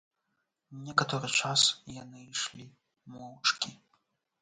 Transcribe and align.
Некаторы 0.87 1.29
час 1.43 1.61
яны 2.01 2.19
ішлі 2.33 2.69
моўчкі. 3.15 3.71